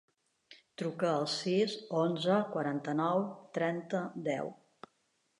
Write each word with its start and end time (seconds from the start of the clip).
Truca 0.81 1.09
al 1.17 1.25
sis, 1.33 1.75
onze, 2.03 2.37
quaranta-nou, 2.55 3.21
trenta, 3.59 4.01
deu. 4.29 4.51